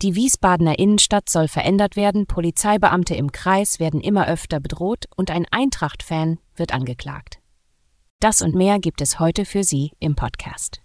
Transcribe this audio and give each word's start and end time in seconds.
Die 0.00 0.14
Wiesbadener 0.14 0.78
Innenstadt 0.78 1.28
soll 1.28 1.48
verändert 1.48 1.96
werden, 1.96 2.26
Polizeibeamte 2.28 3.16
im 3.16 3.32
Kreis 3.32 3.80
werden 3.80 4.00
immer 4.00 4.28
öfter 4.28 4.60
bedroht 4.60 5.06
und 5.16 5.32
ein 5.32 5.44
Eintracht-Fan 5.50 6.38
wird 6.54 6.72
angeklagt. 6.72 7.40
Das 8.20 8.40
und 8.40 8.54
mehr 8.54 8.78
gibt 8.78 9.00
es 9.00 9.18
heute 9.18 9.44
für 9.44 9.64
Sie 9.64 9.90
im 9.98 10.14
Podcast. 10.14 10.80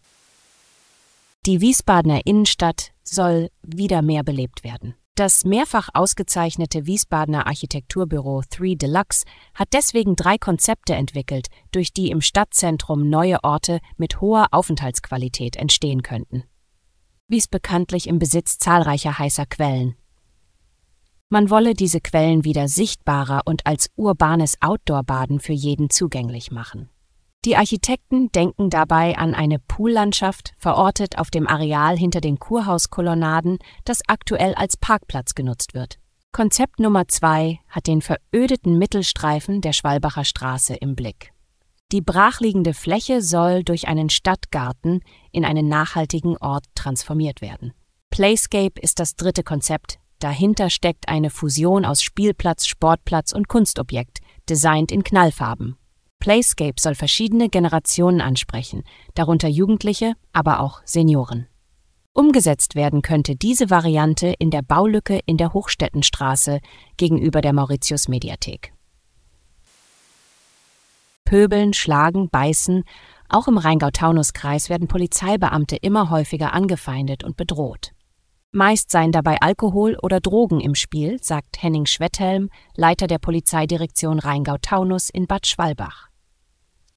Die 1.45 1.61
Wiesbadener 1.61 2.25
Innenstadt 2.25 2.91
soll 3.03 3.51
wieder 3.61 4.01
mehr 4.01 4.23
belebt 4.23 4.63
werden. 4.63 4.95
Das 5.13 5.45
mehrfach 5.45 5.89
ausgezeichnete 5.93 6.87
Wiesbadener 6.87 7.45
Architekturbüro 7.45 8.41
3 8.49 8.73
Deluxe 8.73 9.25
hat 9.53 9.67
deswegen 9.73 10.15
drei 10.15 10.39
Konzepte 10.39 10.95
entwickelt, 10.95 11.49
durch 11.71 11.93
die 11.93 12.09
im 12.09 12.21
Stadtzentrum 12.21 13.11
neue 13.11 13.43
Orte 13.43 13.79
mit 13.95 14.21
hoher 14.21 14.47
Aufenthaltsqualität 14.49 15.55
entstehen 15.55 16.01
könnten 16.01 16.45
wies 17.33 17.47
bekanntlich 17.47 18.07
im 18.07 18.19
Besitz 18.19 18.59
zahlreicher 18.59 19.17
heißer 19.17 19.47
Quellen. 19.47 19.95
Man 21.29 21.49
wolle 21.49 21.73
diese 21.73 21.99
Quellen 21.99 22.43
wieder 22.43 22.67
sichtbarer 22.67 23.41
und 23.45 23.65
als 23.65 23.89
urbanes 23.95 24.61
Outdoor-Baden 24.61 25.39
für 25.39 25.51
jeden 25.51 25.89
zugänglich 25.89 26.51
machen. 26.51 26.91
Die 27.43 27.57
Architekten 27.57 28.31
denken 28.31 28.69
dabei 28.69 29.17
an 29.17 29.33
eine 29.33 29.57
Poollandschaft, 29.57 30.53
verortet 30.59 31.17
auf 31.17 31.31
dem 31.31 31.47
Areal 31.47 31.97
hinter 31.97 32.21
den 32.21 32.37
Kurhauskolonnaden, 32.37 33.57
das 33.83 34.01
aktuell 34.07 34.53
als 34.53 34.77
Parkplatz 34.77 35.33
genutzt 35.33 35.73
wird. 35.73 35.97
Konzept 36.31 36.79
Nummer 36.79 37.07
zwei 37.07 37.59
hat 37.67 37.87
den 37.87 38.03
verödeten 38.03 38.77
Mittelstreifen 38.77 39.61
der 39.61 39.73
Schwalbacher 39.73 40.23
Straße 40.23 40.75
im 40.75 40.95
Blick. 40.95 41.33
Die 41.93 42.01
brachliegende 42.01 42.73
Fläche 42.73 43.21
soll 43.21 43.63
durch 43.63 43.87
einen 43.87 44.09
Stadtgarten 44.09 45.01
in 45.31 45.45
einen 45.45 45.67
nachhaltigen 45.67 46.37
Ort 46.37 46.65
transformiert 46.73 47.39
werden. 47.39 47.71
Playscape 48.09 48.81
ist 48.81 48.99
das 48.99 49.15
dritte 49.15 49.43
Konzept. 49.43 49.99
Dahinter 50.17 50.71
steckt 50.71 51.07
eine 51.07 51.29
Fusion 51.29 51.85
aus 51.85 52.01
Spielplatz, 52.01 52.65
Sportplatz 52.65 53.31
und 53.31 53.47
Kunstobjekt, 53.47 54.21
designt 54.49 54.91
in 54.91 55.03
Knallfarben. 55.03 55.77
Playscape 56.17 56.79
soll 56.79 56.95
verschiedene 56.95 57.47
Generationen 57.47 58.21
ansprechen, 58.21 58.81
darunter 59.13 59.47
Jugendliche, 59.47 60.15
aber 60.31 60.61
auch 60.61 60.81
Senioren. 60.85 61.45
Umgesetzt 62.11 62.73
werden 62.73 63.03
könnte 63.03 63.35
diese 63.35 63.69
Variante 63.69 64.33
in 64.39 64.49
der 64.49 64.63
Baulücke 64.63 65.19
in 65.27 65.37
der 65.37 65.53
Hochstettenstraße 65.53 66.59
gegenüber 66.97 67.41
der 67.41 67.53
Mauritius 67.53 68.07
Mediathek. 68.07 68.73
Pöbeln, 71.25 71.73
Schlagen, 71.73 72.29
Beißen. 72.29 72.83
Auch 73.29 73.47
im 73.47 73.57
Rheingau-Taunus-Kreis 73.57 74.69
werden 74.69 74.87
Polizeibeamte 74.87 75.75
immer 75.77 76.09
häufiger 76.09 76.53
angefeindet 76.53 77.23
und 77.23 77.37
bedroht. 77.37 77.91
Meist 78.51 78.91
seien 78.91 79.11
dabei 79.11 79.41
Alkohol 79.41 79.97
oder 80.03 80.19
Drogen 80.19 80.59
im 80.59 80.75
Spiel, 80.75 81.17
sagt 81.23 81.63
Henning 81.63 81.87
Schwetthelm, 81.87 82.49
Leiter 82.75 83.07
der 83.07 83.17
Polizeidirektion 83.17 84.19
Rheingau-Taunus 84.19 85.09
in 85.09 85.25
Bad 85.25 85.47
Schwalbach. 85.47 86.09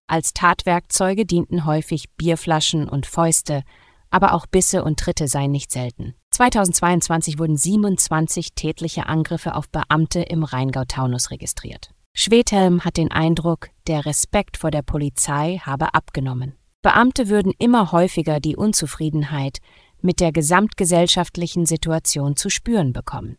Als 0.06 0.34
Tatwerkzeuge 0.34 1.24
dienten 1.24 1.64
häufig 1.64 2.10
Bierflaschen 2.16 2.88
und 2.88 3.06
Fäuste, 3.06 3.62
aber 4.10 4.34
auch 4.34 4.46
Bisse 4.46 4.84
und 4.84 5.00
Tritte 5.00 5.28
seien 5.28 5.50
nicht 5.50 5.72
selten. 5.72 6.14
2022 6.30 7.38
wurden 7.38 7.56
27 7.56 8.54
tätliche 8.54 9.06
Angriffe 9.06 9.54
auf 9.54 9.70
Beamte 9.70 10.20
im 10.20 10.44
Rheingau-Taunus 10.44 11.30
registriert. 11.30 11.90
Schwedhelm 12.18 12.82
hat 12.82 12.96
den 12.96 13.12
Eindruck, 13.12 13.68
der 13.86 14.06
Respekt 14.06 14.56
vor 14.56 14.70
der 14.70 14.80
Polizei 14.80 15.60
habe 15.62 15.92
abgenommen. 15.92 16.54
Beamte 16.80 17.28
würden 17.28 17.52
immer 17.58 17.92
häufiger 17.92 18.40
die 18.40 18.56
Unzufriedenheit 18.56 19.58
mit 20.00 20.20
der 20.20 20.32
gesamtgesellschaftlichen 20.32 21.66
Situation 21.66 22.34
zu 22.34 22.48
spüren 22.48 22.94
bekommen. 22.94 23.36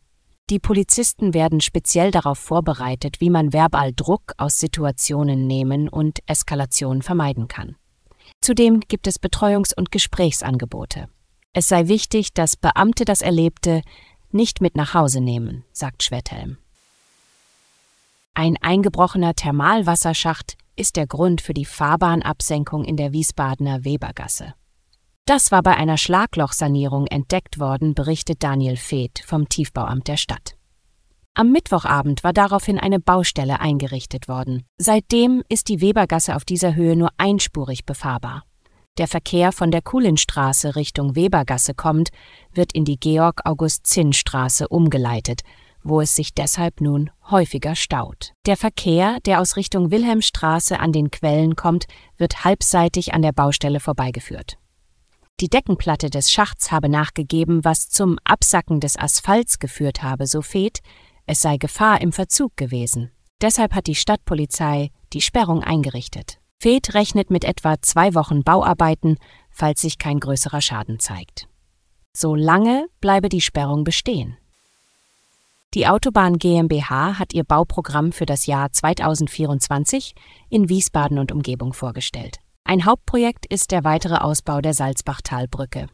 Die 0.52 0.60
Polizisten 0.60 1.34
werden 1.34 1.60
speziell 1.60 2.12
darauf 2.12 2.38
vorbereitet, 2.38 3.20
wie 3.20 3.32
man 3.32 3.52
verbal 3.52 3.94
Druck 3.96 4.34
aus 4.38 4.60
Situationen 4.60 5.48
nehmen 5.48 5.90
und 5.90 6.20
Eskalation 6.28 7.02
vermeiden 7.02 7.48
kann. 7.48 7.78
Zudem 8.42 8.82
gibt 8.82 9.08
es 9.08 9.20
Betreuungs- 9.20 9.74
und 9.76 9.92
Gesprächsangebote. 9.92 11.10
Es 11.52 11.68
sei 11.68 11.88
wichtig, 11.88 12.32
dass 12.36 12.56
Beamte 12.56 13.06
das 13.06 13.24
Erlebte 13.24 13.82
nicht 14.30 14.62
mit 14.62 14.76
nach 14.76 14.94
Hause 14.94 15.20
nehmen, 15.20 15.66
sagt 15.72 16.04
Schwedhelm. 16.04 16.60
Ein 18.40 18.56
eingebrochener 18.62 19.34
Thermalwasserschacht 19.34 20.58
ist 20.76 20.96
der 20.96 21.08
Grund 21.08 21.42
für 21.42 21.56
die 21.56 21.66
Fahrbahnabsenkung 21.66 22.86
in 22.86 22.96
der 22.96 23.12
Wiesbadener 23.12 23.84
Webergasse. 23.84 24.54
Das 25.26 25.52
war 25.52 25.64
bei 25.64 25.76
einer 25.76 25.98
Schlaglochsanierung 25.98 27.08
entdeckt 27.08 27.60
worden, 27.60 27.96
berichtet 27.96 28.44
Daniel 28.44 28.78
Feeth 28.78 29.24
vom 29.26 29.50
Tiefbauamt 29.50 30.08
der 30.08 30.18
Stadt. 30.18 30.56
Am 31.34 31.52
Mittwochabend 31.52 32.24
war 32.24 32.32
daraufhin 32.32 32.78
eine 32.78 33.00
Baustelle 33.00 33.60
eingerichtet 33.60 34.28
worden. 34.28 34.68
Seitdem 34.78 35.42
ist 35.50 35.68
die 35.68 35.82
Webergasse 35.82 36.36
auf 36.36 36.46
dieser 36.46 36.76
Höhe 36.76 36.96
nur 36.96 37.10
einspurig 37.18 37.88
befahrbar. 37.88 38.44
Der 39.00 39.08
Verkehr 39.08 39.52
von 39.52 39.72
der 39.72 39.82
Kuhlinstraße 39.82 40.76
Richtung 40.76 41.16
Webergasse 41.16 41.74
kommt, 41.74 42.10
wird 42.54 42.72
in 42.74 42.86
die 42.86 43.00
Georg-August-Zinn-Straße 43.00 44.68
umgeleitet, 44.68 45.42
wo 45.88 46.02
es 46.02 46.16
sich 46.16 46.34
deshalb 46.34 46.82
nun 46.82 47.10
häufiger 47.30 47.76
staut. 47.76 48.34
Der 48.46 48.58
Verkehr, 48.58 49.20
der 49.26 49.42
aus 49.42 49.56
Richtung 49.56 49.92
Wilhelmstraße 49.92 50.80
an 50.80 50.92
den 50.92 51.12
Quellen 51.12 51.56
kommt, 51.56 51.86
wird 52.18 52.44
halbseitig 52.44 53.14
an 53.14 53.22
der 53.22 53.32
Baustelle 53.32 53.80
vorbeigeführt. 53.80 54.58
Die 55.40 55.50
Deckenplatte 55.50 56.10
des 56.10 56.32
Schachts 56.32 56.72
habe 56.72 56.90
nachgegeben, 56.90 57.64
was 57.64 57.90
zum 57.90 58.18
Absacken 58.24 58.80
des 58.80 58.98
Asphalts 58.98 59.60
geführt 59.60 60.02
habe, 60.02 60.26
so 60.26 60.42
Feht, 60.42 60.80
es 61.28 61.42
sei 61.42 61.58
Gefahr 61.58 62.02
im 62.02 62.12
Verzug 62.12 62.58
gewesen. 62.58 63.12
Deshalb 63.42 63.76
hat 63.76 63.86
die 63.86 63.96
Stadtpolizei 63.96 64.90
die 65.14 65.22
Sperrung 65.22 65.64
eingerichtet. 65.64 66.40
Feeth 66.60 66.96
rechnet 66.96 67.30
mit 67.30 67.44
etwa 67.44 67.80
zwei 67.82 68.16
Wochen 68.16 68.44
Bauarbeiten, 68.44 69.18
falls 69.52 69.82
sich 69.82 70.00
kein 70.00 70.20
größerer 70.20 70.62
Schaden 70.62 71.00
zeigt. 71.00 71.48
So 72.16 72.34
lange 72.34 72.88
bleibe 73.00 73.30
die 73.30 73.42
Sperrung 73.42 73.84
bestehen. 73.84 74.38
Die 75.78 75.86
Autobahn 75.86 76.40
GmbH 76.40 77.20
hat 77.20 77.36
ihr 77.36 77.44
Bauprogramm 77.44 78.12
für 78.12 78.26
das 78.26 78.48
Jahr 78.48 78.72
2024 78.72 80.16
in 80.50 80.70
Wiesbaden 80.70 81.20
und 81.20 81.32
Umgebung 81.32 81.72
vorgestellt. 81.74 82.40
Ein 82.64 82.86
Hauptprojekt 82.86 83.46
ist 83.46 83.70
der 83.70 83.84
weitere 83.84 84.16
Ausbau 84.16 84.60
der 84.60 84.74
Salzbachtalbrücke. 84.74 85.86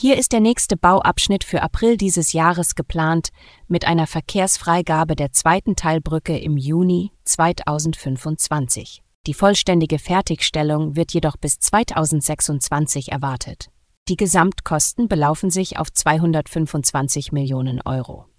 Hier 0.00 0.16
ist 0.16 0.32
der 0.32 0.40
nächste 0.40 0.78
Bauabschnitt 0.78 1.44
für 1.44 1.60
April 1.60 1.98
dieses 1.98 2.32
Jahres 2.32 2.74
geplant 2.74 3.28
mit 3.68 3.86
einer 3.86 4.06
Verkehrsfreigabe 4.06 5.16
der 5.16 5.32
zweiten 5.32 5.76
Teilbrücke 5.76 6.38
im 6.38 6.56
Juni 6.56 7.12
2025. 7.24 9.02
Die 9.26 9.34
vollständige 9.34 9.98
Fertigstellung 9.98 10.96
wird 10.96 11.12
jedoch 11.12 11.36
bis 11.36 11.58
2026 11.58 13.12
erwartet. 13.12 13.68
Die 14.08 14.16
Gesamtkosten 14.16 15.08
belaufen 15.08 15.50
sich 15.50 15.78
auf 15.78 15.92
225 15.92 17.32
Millionen 17.32 17.82
Euro. 17.82 18.29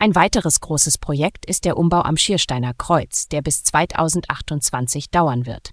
Ein 0.00 0.14
weiteres 0.14 0.60
großes 0.60 0.98
Projekt 0.98 1.44
ist 1.46 1.64
der 1.64 1.76
Umbau 1.76 2.02
am 2.02 2.16
Schiersteiner 2.16 2.72
Kreuz, 2.72 3.26
der 3.28 3.42
bis 3.42 3.64
2028 3.64 5.10
dauern 5.10 5.44
wird. 5.44 5.72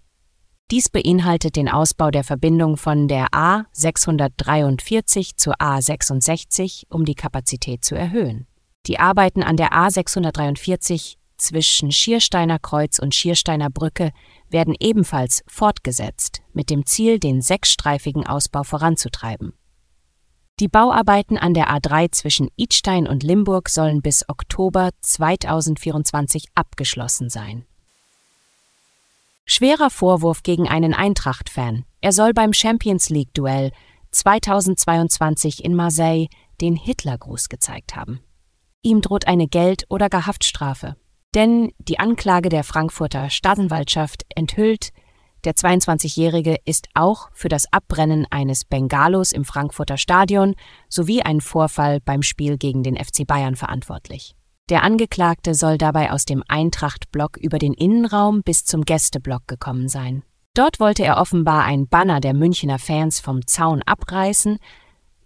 Dies 0.71 0.89
beinhaltet 0.89 1.55
den 1.55 1.69
Ausbau 1.69 2.09
der 2.09 2.23
Verbindung 2.23 2.75
von 2.75 3.07
der 3.07 3.27
A 3.35 3.65
643 3.73 5.37
zur 5.37 5.61
A 5.61 5.79
66, 5.79 6.87
um 6.89 7.05
die 7.05 7.13
Kapazität 7.13 7.85
zu 7.85 7.93
erhöhen. 7.93 8.47
Die 8.87 8.99
Arbeiten 8.99 9.43
an 9.43 9.57
der 9.57 9.73
A 9.73 9.91
643 9.91 11.19
zwischen 11.37 11.91
Schiersteiner 11.91 12.57
Kreuz 12.57 12.97
und 12.97 13.13
Schiersteiner 13.13 13.69
Brücke 13.69 14.11
werden 14.49 14.75
ebenfalls 14.79 15.43
fortgesetzt, 15.45 16.41
mit 16.51 16.71
dem 16.71 16.87
Ziel, 16.87 17.19
den 17.19 17.43
sechsstreifigen 17.43 18.25
Ausbau 18.25 18.63
voranzutreiben. 18.63 19.53
Die 20.61 20.69
Bauarbeiten 20.69 21.37
an 21.37 21.53
der 21.53 21.69
A3 21.69 22.13
zwischen 22.13 22.49
Idstein 22.55 23.07
und 23.07 23.23
Limburg 23.23 23.67
sollen 23.67 24.01
bis 24.01 24.29
Oktober 24.29 24.91
2024 25.01 26.45
abgeschlossen 26.55 27.29
sein. 27.29 27.65
Schwerer 29.45 29.89
Vorwurf 29.89 30.43
gegen 30.43 30.69
einen 30.69 30.93
Eintracht-Fan. 30.93 31.83
Er 31.99 32.13
soll 32.13 32.33
beim 32.33 32.53
Champions 32.53 33.09
League-Duell 33.09 33.71
2022 34.11 35.61
in 35.63 35.75
Marseille 35.75 36.27
den 36.61 36.77
Hitlergruß 36.77 37.49
gezeigt 37.49 37.95
haben. 37.97 38.21
ihm 38.81 39.01
droht 39.01 39.27
eine 39.27 39.47
Geld- 39.47 39.85
oder 39.89 40.09
gar 40.09 40.25
Haftstrafe. 40.25 40.95
Denn 41.33 41.73
die 41.79 41.99
Anklage 41.99 42.47
der 42.47 42.63
Frankfurter 42.63 43.29
Staatsanwaltschaft 43.29 44.25
enthüllt, 44.29 44.91
der 45.45 45.53
22-Jährige 45.53 46.57
ist 46.65 46.87
auch 46.93 47.29
für 47.33 47.49
das 47.49 47.71
Abbrennen 47.71 48.25
eines 48.29 48.65
Bengalos 48.65 49.31
im 49.31 49.45
Frankfurter 49.45 49.97
Stadion 49.97 50.55
sowie 50.89 51.21
einen 51.21 51.41
Vorfall 51.41 51.99
beim 52.01 52.23
Spiel 52.23 52.57
gegen 52.57 52.83
den 52.83 52.97
FC 52.97 53.25
Bayern 53.25 53.55
verantwortlich. 53.55 54.35
Der 54.69 54.83
Angeklagte 54.83 55.53
soll 55.53 55.77
dabei 55.77 56.11
aus 56.11 56.25
dem 56.25 56.43
Eintracht-Block 56.47 57.37
über 57.37 57.59
den 57.59 57.73
Innenraum 57.73 58.41
bis 58.41 58.65
zum 58.65 58.83
Gästeblock 58.83 59.47
gekommen 59.47 59.87
sein. 59.87 60.23
Dort 60.55 60.79
wollte 60.79 61.03
er 61.03 61.17
offenbar 61.17 61.65
ein 61.65 61.87
Banner 61.87 62.19
der 62.19 62.33
Münchner 62.33 62.79
Fans 62.79 63.19
vom 63.19 63.45
Zaun 63.45 63.83
abreißen, 63.83 64.57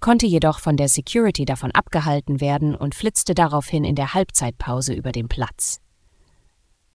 konnte 0.01 0.25
jedoch 0.25 0.59
von 0.59 0.75
der 0.75 0.89
Security 0.89 1.45
davon 1.45 1.71
abgehalten 1.71 2.41
werden 2.41 2.75
und 2.75 2.95
flitzte 2.95 3.33
daraufhin 3.33 3.83
in 3.85 3.95
der 3.95 4.13
Halbzeitpause 4.13 4.93
über 4.93 5.11
den 5.11 5.29
Platz. 5.29 5.79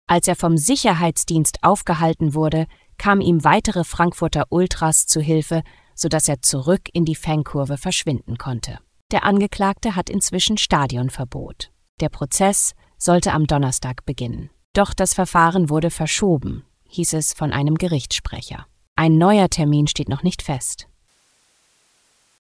Als 0.06 0.28
er 0.28 0.36
vom 0.36 0.58
Sicherheitsdienst 0.58 1.58
aufgehalten 1.62 2.34
wurde, 2.34 2.66
kamen 2.98 3.20
ihm 3.20 3.44
weitere 3.44 3.84
Frankfurter 3.84 4.46
Ultras 4.50 5.06
zu 5.06 5.20
Hilfe, 5.20 5.62
sodass 5.94 6.28
er 6.28 6.42
zurück 6.42 6.88
in 6.92 7.04
die 7.04 7.14
Fankurve 7.14 7.76
verschwinden 7.76 8.38
konnte. 8.38 8.78
Der 9.10 9.24
Angeklagte 9.24 9.96
hat 9.96 10.10
inzwischen 10.10 10.58
Stadionverbot. 10.58 11.70
Der 12.00 12.08
Prozess 12.08 12.74
sollte 12.98 13.32
am 13.32 13.46
Donnerstag 13.46 14.04
beginnen. 14.04 14.50
Doch 14.72 14.92
das 14.92 15.14
Verfahren 15.14 15.70
wurde 15.70 15.90
verschoben, 15.90 16.64
hieß 16.88 17.12
es 17.12 17.32
von 17.32 17.52
einem 17.52 17.76
Gerichtssprecher. 17.76 18.66
Ein 18.96 19.18
neuer 19.18 19.48
Termin 19.48 19.86
steht 19.86 20.08
noch 20.08 20.22
nicht 20.22 20.42
fest. 20.42 20.88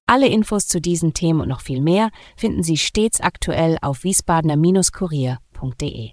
Alle 0.06 0.28
Infos 0.28 0.66
zu 0.66 0.80
diesen 0.80 1.14
Themen 1.14 1.40
und 1.40 1.48
noch 1.48 1.62
viel 1.62 1.80
mehr 1.80 2.10
finden 2.36 2.62
Sie 2.62 2.76
stets 2.76 3.20
aktuell 3.20 3.78
auf 3.80 4.04
wiesbadener-kurier.de. 4.04 6.12